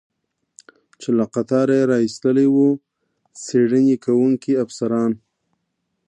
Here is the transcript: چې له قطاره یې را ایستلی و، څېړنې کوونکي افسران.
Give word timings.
چې 1.01 1.09
له 1.17 1.25
قطاره 1.33 1.73
یې 1.79 1.85
را 1.91 1.97
ایستلی 2.05 2.47
و، 2.51 2.57
څېړنې 3.43 3.95
کوونکي 4.05 4.53
افسران. 4.63 5.11